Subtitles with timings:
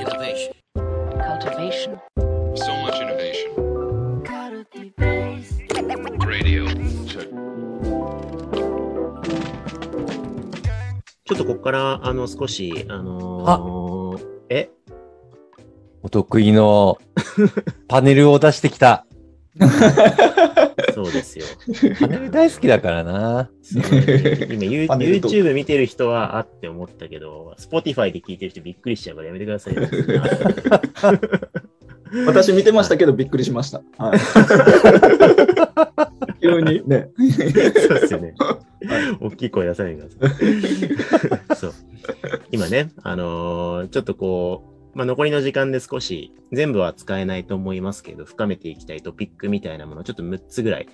[0.00, 0.54] Innovation.
[1.28, 2.00] cultivation,
[2.54, 3.50] So much innovation.
[6.26, 6.64] Radio.
[11.24, 14.70] ちょっとここから、あの、少し、あのーえ
[16.02, 16.96] お得意の
[17.86, 19.04] パネルを出してきた。
[21.10, 21.44] そうですよ。
[21.98, 23.50] パネル大好きだからな。
[23.72, 23.82] 今、
[24.96, 29.82] YouTube 見てる人は、あって思ったけど、Spotify で聞いてる人びっくりしちゃうからやめてくださいよ。
[32.26, 33.82] 私見てましたけどびっくりしました。
[33.98, 34.18] はい、
[36.42, 37.08] 急にね。
[37.16, 37.22] そ
[37.96, 38.34] うですよね。
[39.20, 40.34] 大きい声出さないでくださ
[41.54, 41.56] い。
[41.56, 41.74] そう。
[42.50, 50.88] 今ね、あのーちょっとこう、まあ、残りの時間で少し、全部は使えないと思いますけど、深めていきたいトピックみたいなものをちょっと6つぐらい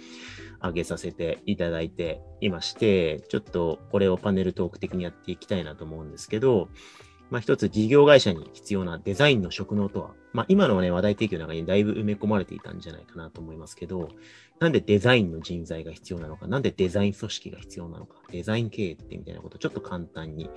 [0.63, 6.69] 上げさせていただいていまして、ちょっとこれをパネルトーク的にやっていきたいなと思うんですけど、
[7.31, 14.11] まあ、一つ事業会社に必要なデザインの職能とは、まあ、今のね、話題提供の中にだいぶ埋め込まれていたんじゃないかなと思いますけど、
[14.61, 20.49] なんでデザインの人材が必要なのか、なんでデザイン組織が必要なのか、デザイン経営ってみたいなことをちょっと簡単に、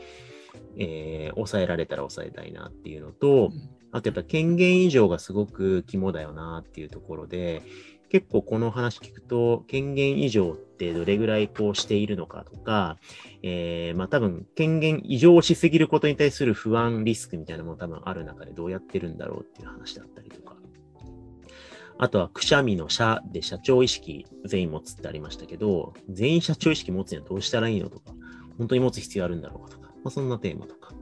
[0.77, 3.51] えー抑えられたら抑えたいなっていうのと、
[3.91, 7.61] あとやっぱ権限以上がすごく肝だよなっていうところで、
[8.09, 12.97] 結構この話聞くと、権限以上ってどれぐらいこうしているのかとか、
[13.43, 20.55] えーまあ多分権限異常しすぎることに対する不安、リスクみたいなのも多分ある中でどうやってるんだろうっていう話だったりとか。
[22.01, 28.13] あとは、くしゃみの社で社長意識全員持つってありましたけど、全員社長意識持つにはどうしたらいいのとか、
[28.57, 30.93] 本当に持つ必要あるんだろうかとか、まあ、そんなテーマとか。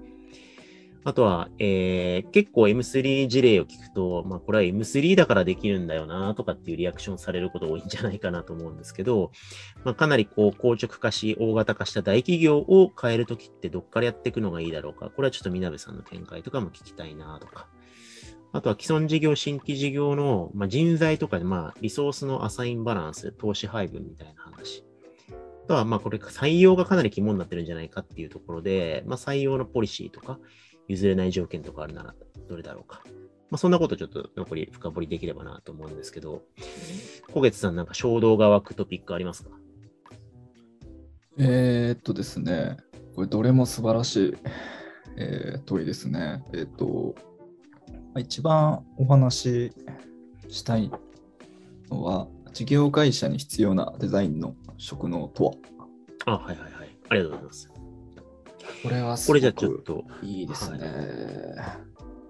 [1.04, 9.32] あとは、えー結構 M3 事例を聞くと、まあこれは M3 だからできるんだよなとかっていうリアクションされること多いんじゃないかなと思うんですけど、
[9.86, 15.10] まあかなりこう硬直化し、大型化した大企業を変えるときってどっからやっていくのがいいだろうか。
[15.10, 17.70] これはちょっとみなべさんの見解とかも聞きたいなとか。
[18.52, 24.87] あとは既存事業、新規事業の、まあ、人材とかで、まあ、リソースのアサインバランス、投資配分みたいな話。
[25.68, 30.40] とは、まあ、これ、採用がかなり肝になってるんじゃないかっていうところで、まあ、採用のポリシーとか、
[30.88, 32.16] 譲れない条件とかあるなら、
[32.48, 33.04] どれだろうか。
[33.50, 36.44] まあ、そんなことちょっと残り深掘りできればなと思うんですけど、
[37.32, 39.52] 小月さんなんか衝動が湧くトピックありますか？
[41.38, 42.78] えーっとですね、
[43.16, 44.36] これどれも素晴らしい、
[45.16, 46.44] えー問いですね。
[46.52, 47.16] えーっと、
[48.18, 49.72] 一番お話
[50.50, 50.92] したい
[51.90, 52.28] のは、
[52.58, 55.54] 事業会社に必要なデザインの職能とは？
[56.26, 56.98] あ、はいはいはい。
[57.08, 57.72] ありがとうございます。
[58.82, 60.80] これはすこれじゃあごくちょっといいですね。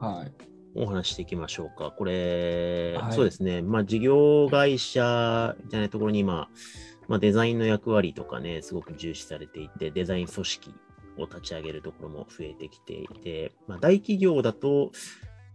[0.01, 0.31] はい。
[0.75, 1.91] お話していきましょうか。
[1.97, 3.61] これ、はいそうですね。
[3.61, 6.49] まあ、事業会社じゃないところに今、
[7.07, 10.73] まあ、デザインの役割とかね、すごく重視されていて、デザイン組織
[11.19, 14.91] を立ち上げるところも増えてきていて、まあ、大企業だと、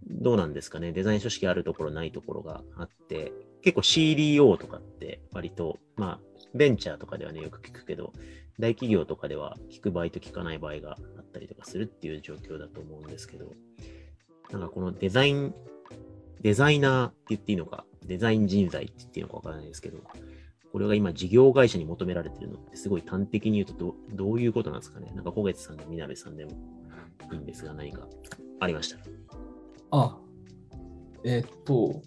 [0.08, 0.92] どうなんですかね。
[0.92, 6.20] デザイン組織あるところないところがあって、結構 CDO とかって割と、まあ、
[6.54, 8.12] ベンチャーとかではね、よく聞くけど、
[8.58, 13.52] 大企業とかでは聞く場合と聞かない場合があったりとかするっていう状況だと思うんですけど、
[14.50, 15.54] なんかこのデザイン、
[16.40, 20.02] デザイナーって言っていいのか、デザイン人材って言っていいのかわからないですけど、
[20.72, 25.12] これが今事業会社に求められてるのってすごい端的に言うとどどういうことなんですかね？
[25.14, 26.52] なんか小月さんでみなべさんでも
[27.30, 28.08] いいんですが何か
[28.58, 28.98] ありました。
[29.90, 30.18] あ、
[31.24, 32.02] えーっと、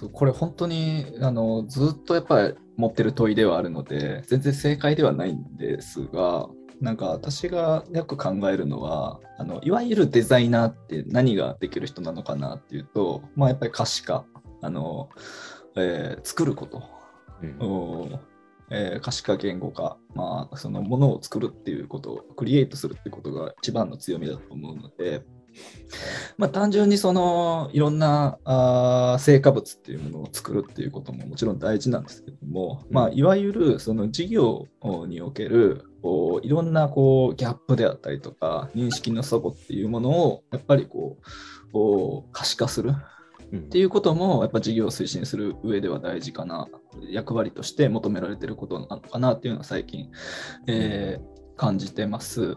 [0.00, 6.48] そうこれ本当にあのずっとやっぱり持ってる問いではあるので、全然正解ではないんですが、
[6.80, 14.24] なんか私がよく考えるのは、あのいわゆるデザイナーって何ができる人なのかなっていうと、まあ、やっぱり可視化、
[14.62, 15.10] あの
[15.76, 16.82] えー作ること、
[17.42, 17.56] うん。
[17.60, 18.20] お
[18.70, 25.22] えー可視化言語化、まあ、そのものを作るっていうこと、クリエイトするってことが一番の強みだと思うので、
[26.38, 34.66] まあ、単純にそのいろんなあー成果物っていうものを作るっていうことももちろん大事なんですけども、まあ、いわゆるその事業
[35.08, 42.94] におけるこういろんなこうギャップであったりとか認識の齟齬っていうものをやっぱりこうこう可視化する
[43.52, 43.58] うん。
[43.58, 46.68] っていうこともやっぱ事業を推進する上では大事かな。
[47.08, 50.10] 役割として求められていることなのかなっていうのは最近、
[50.66, 52.54] えー感じてます。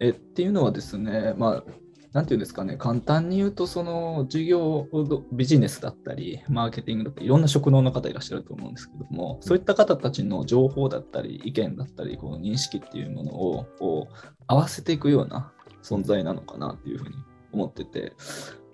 [0.00, 1.72] えっていうのはですねまあ
[2.14, 4.86] なんていうんですかね簡単に言うとその事業
[5.32, 14.14] ビジネスだったりマーケティングだったりいろんな職能の方いらっしゃると思うんですけどもそういった方たちの情報だったり意見だったりこの認識っていうものをこう
[14.46, 15.52] 合わせていくような
[15.82, 17.16] 存在なのかなっていうふうに
[17.52, 18.12] 思ってて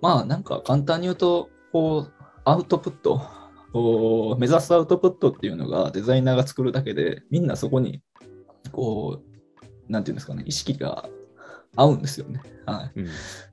[0.01, 2.13] まあなんか簡単に言うとこう
[2.45, 3.23] アウトプット
[3.73, 8.03] こう目指すアウトプットっていうのがデザイナーが作るだけでみんなそこに
[8.71, 9.23] こ
[9.89, 11.09] うなんていうんですかね意識が
[11.75, 12.41] 合うんですよね。
[12.65, 12.99] はい。
[12.99, 13.07] うん。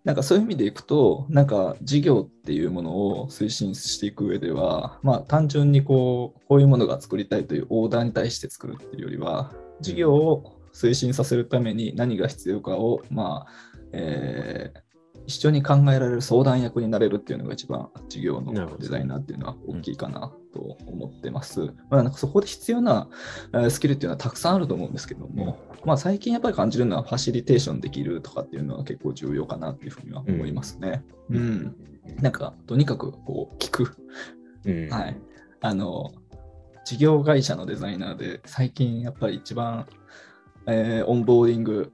[0.05, 14.88] なんかそういう意味でいくと、なんか事業っていうものを推進していく上では、まあ単純にこう、こういうものが作りたいというオーダーに対して作るっていうよりは、事業を推進させるために何が必要かを、まあ、えー
[15.29, 21.67] 一緒に考えられる相談役になれるっていうのが一番事業のデザイナーっていうのは大きいかなと思ってます。
[21.91, 23.09] まあなんかそこで必要な
[23.53, 31.05] えースキルっていうのはたくさんあると思うんですけども、まあ最近やっぱり感じるのはファシリテーションできるとかっていうのは結構重要かなっていうふうには思いますね。
[31.29, 31.77] うん。
[32.23, 33.97] なんかとにかくこう聞く。
[34.65, 34.89] うん。
[34.89, 35.17] はい。
[35.61, 36.11] あの、
[36.87, 39.87] 事業会社のデザイナーで最近やっぱり一番、
[40.67, 41.93] えーオンボーディング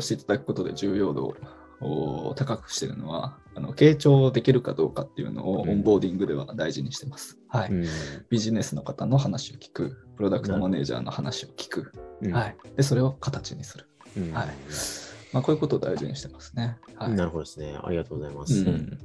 [0.00, 1.36] していただくことで重要度を
[1.80, 7.38] 高くしてるのは、あの傾聴できるかどうかっていうのをうんオンボーディングでは大事にしてます。
[7.48, 7.70] はい。
[7.70, 7.84] うん。
[8.28, 11.92] ビジネスの方の話を聞く、プロダクトマネージャーの話を聞く、
[12.22, 12.56] うんはい。
[12.76, 13.88] で、それを形にする。
[14.16, 14.48] うんはい
[15.32, 16.76] まあ、こういうことを大事にしてますね。
[16.94, 17.12] はい。
[17.12, 17.76] なるほどですね。
[17.82, 18.62] ありがとうございまうす。
[18.62, 18.98] ん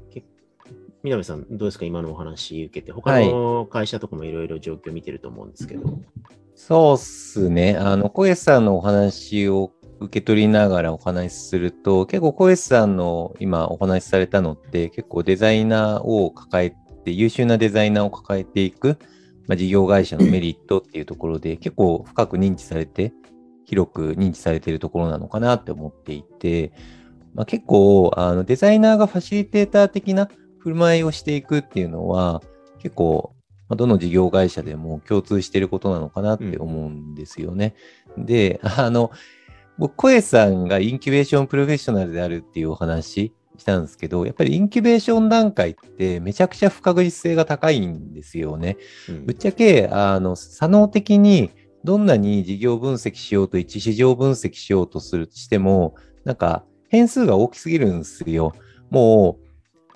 [1.01, 1.86] 南さん、どうですか？
[1.86, 6.00] 今のお話受けて、他の会社とかもいろいろ状況見てると思うんですけど。
[6.56, 7.77] そうっすね。
[7.77, 16.74] あの、小林さんのお話を受け取りながらお話しすると、結構小林さんの今お話しされたのって、結構デザイナーを抱え
[17.04, 18.98] て、優秀なデザイナーを抱えていく、
[19.48, 23.13] まあ、事業会社のメリットっていうところで、結構深く認知されて、
[23.66, 26.72] 広く認知されているところなのかなって思っていて、
[27.36, 32.42] まあ、結構あのデザイナーがファシリテーター的な振る舞いをしていくっていうのは、
[32.80, 33.34] 結構、
[33.69, 37.75] どの事業会社でも共通していることなのかなって思うんですよね。
[38.18, 39.12] で、あの、
[39.80, 48.76] 僕、小江さんがインキュベーションプロフェッショナルであるっていうお話したんですけど、やっぱりインキュベーション段階ってめちゃくちゃ不確実性が高いんですよね。
[49.08, 51.52] うんぶっちゃけ、あの、左脳的に
[51.86, 55.96] どんなに事業分析しようと、一市場分析しようとするとしても、
[56.26, 58.54] なんか変数が大きすぎるんですよ。
[58.90, 59.40] も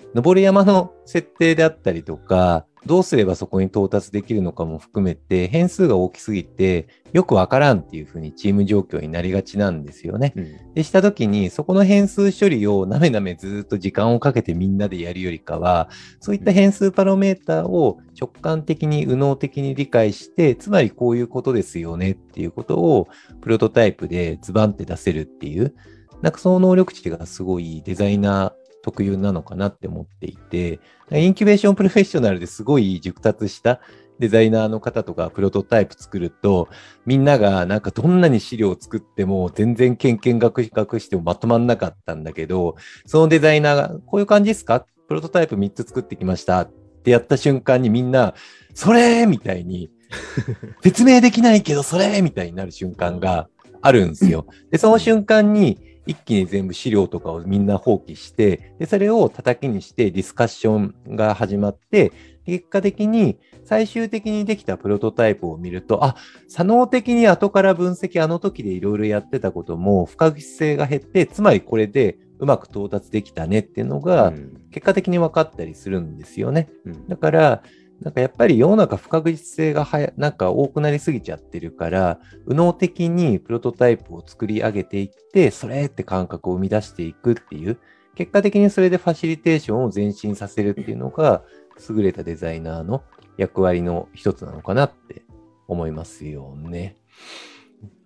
[0.00, 10.32] う、登山の設定であったりとか、どうすればそこに到達できるのかも含めて、変数が大きすぎて、よくわからんっていうふうにチーム状況になりがちなんですよね。
[10.36, 15.88] うんでしたときに、そこの変数処理をなめなめずっと時間をかけてみんなでやるよりかは、
[16.18, 23.08] そういった変数パラメーターを直感的に右脳的に理解して、つまりこういうことですよねっていうことを
[23.40, 25.74] プロトタイプでズバンって出せるっていう、
[26.22, 30.78] なんかその能力値がすごいデザイナー特有なのかなって思っていて、
[31.10, 33.80] インキュベーションプロフェッショナルですごい熟達した
[34.18, 36.68] デザイナーの方とかプロトタイプ作ると、
[37.06, 42.76] みんながなんかどんなに資料を作っても全然けんけんがくがくしてもまとまんなかったんだけど、
[43.06, 44.84] そのデザイナーがこういう感じですか？
[45.08, 46.72] プロトタイプ3つ作ってきましたっ
[47.02, 48.34] てやった瞬間にみんな、
[48.74, 49.90] それみたいに、
[50.84, 53.48] 説明できないけどそれみたいになる瞬間が
[53.80, 54.46] あるんですよ。
[54.70, 62.12] で、その瞬間に一気に全部資料とかをみんな放棄して、で、それを叩きにしてディスカッションが始まって、
[62.44, 66.16] 結果的に最終的にできたプロトタイプを見ると、あ、
[66.48, 76.68] 作能的に後から分析あの時でいろいろやってたことも不確実性が減って、つまりこれでうまく到達できたねっていうのがうん結果的に分かったりするんですよね。
[76.84, 77.62] うんだから、
[78.00, 87.78] なんかやっぱり世の中不確実性がはやなんか多くなりすぎちゃってるから、右脳的にプロトタイプを作り上げていって、それって感覚を生み出していくっていう、
[88.14, 91.42] 結果的にそれでファシリテーションを前進させるっていうのが、
[91.88, 93.02] 優れたデザイナーの
[93.36, 95.22] 役割の一つなのかなって
[95.66, 96.96] 思いますよね。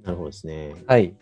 [0.03, 0.75] なるほどですね。
[0.87, 1.15] はい。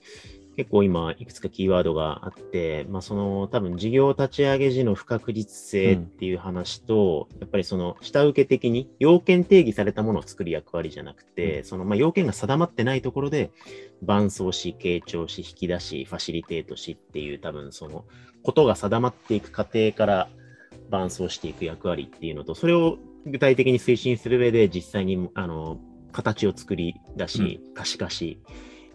[0.56, 13.50] 結構今、いくつかキーワードがあって、まあ、その多分事業立ち上げ時の不確実性っていう話と、やっぱりその下請け的に要件定義されたものを作る役割じゃなくて、そのまあ要件が定まってないところで、
[14.02, 18.06] 伴走し、傾聴し、引き出し、ファシリテートしっていう多分その
[18.42, 20.28] ことが定まっていく過程から
[20.90, 22.96] 伴走していく役割っていうのと、それを
[23.26, 25.78] 具体的に推進する上で実際にあの
[26.12, 28.40] 形を作り出し、可視化し、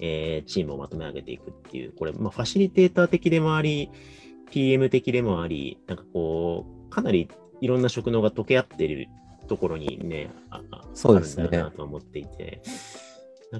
[0.01, 3.89] えーチームをまとめ上げていくっていう、これ、まあ、ファシリテーター的でもあり、
[4.49, 7.29] PM 的でもあり、なんかこう、かなり
[7.61, 9.07] いろんな職能が溶け合っている
[9.47, 11.43] ところにね、ああそうですね。
[11.43, 12.61] あるんだろうなと思っていて、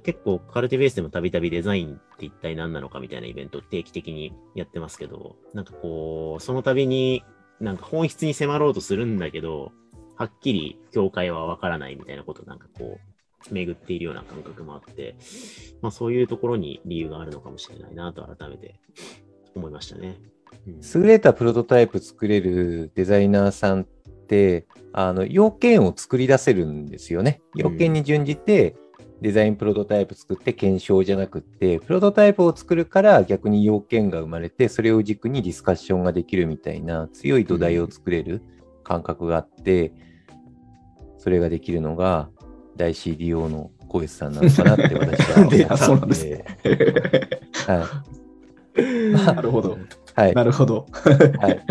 [0.04, 7.24] 結構カルティベースでもたびたびデザインって一体何なのかみたいなイベントを定期的にやってますけど、なんかこう、その度に
[7.60, 9.72] なんか本質に迫ろうとするんだけど、
[10.16, 13.11] はっきり境界はわからないみたいなことなんかこう、
[13.50, 15.16] 巡っているような感覚もあって、
[15.82, 18.80] まあそういうところに理由があるのかもしれないなと改めて
[19.56, 20.18] 思いましたね。
[20.26, 20.32] うん
[20.94, 23.84] 優れたプロトタイプ作れるデザイナーさんっ
[24.28, 27.42] て、あの、要件を作り出せるんですよね。
[27.56, 28.76] 要件に準じて、
[29.22, 38.42] デザインプロトタイプ作って検証じゃなくって、プロトタイプを作るから逆に要件が生まれて、それを軸にディスカッションができるみたいな強い土台を作れる
[38.84, 39.94] 感覚があって、
[41.18, 42.30] それができるのが
[42.76, 46.46] 大 CDO の小石さんなのかなって私は 思っていやそうなんで。
[49.26, 49.78] なるほど。
[50.16, 50.34] はい。
[50.34, 50.88] なるほど。
[51.40, 51.66] はい。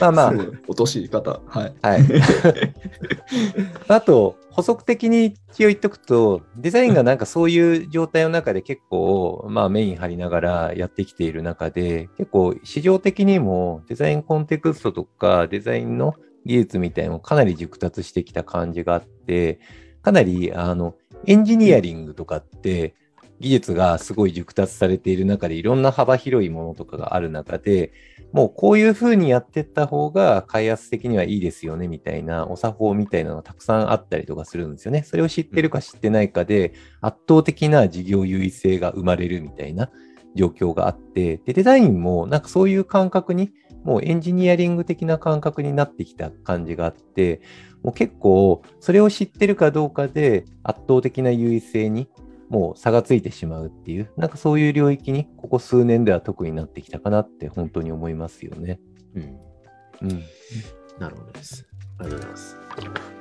[0.00, 0.32] まあまあ
[0.66, 1.40] 落とし方。
[1.46, 1.74] はい。
[1.82, 2.04] はい。
[3.88, 16.14] あと、補足的に一応言っとくと、デザインがなんかそういう状態の中で結構、まあメイン張りながらやってきている中で、結構市場的にもデザインコンテクストとかデザインの
[16.44, 19.60] 技術みたいなのもかなり熟達してきた感じがあって、
[20.06, 20.94] かなりあの
[21.26, 22.94] エンジニアリングとかって
[23.40, 27.92] 技術がすごい熟達されている中でいろんな幅広いものとかがある中で、
[28.32, 35.02] もうこういう風にやってった方が開発的にはいいですよねみたいなお作法みたいなのがたくさんあったりとかするんですよね。
[35.02, 39.90] それを知ってるか知ってないかで圧倒的な事業優位性が生まれるみたいな
[40.36, 43.50] 状況があって、で、デザインもなんかそういう感覚に、
[43.82, 47.40] もうエンジニアリング的な感覚になってきた感じがあって、
[47.82, 52.08] もう結構それを知ってるかどうかで圧倒的な優位性に
[52.48, 58.80] もう差がついてしまうっていう、なんかそういう領域にここ数年では特になってきたかなって本当に思いますよね。
[59.14, 59.22] うん。
[60.02, 60.22] うん。
[60.98, 61.66] なるほどです。
[61.98, 62.36] ありがとうご
[62.76, 63.15] ざいます。